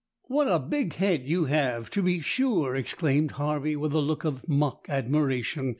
"What 0.23 0.47
a 0.47 0.57
big 0.57 0.93
head 0.93 1.27
you 1.27 1.45
have, 1.45 1.91
to 1.91 2.01
be 2.01 2.21
sure!" 2.21 2.75
exclaimed 2.75 3.33
Harvey, 3.33 3.75
with 3.75 3.93
a 3.93 3.99
look 3.99 4.23
of 4.25 4.49
mock 4.49 4.87
admiration. 4.89 5.69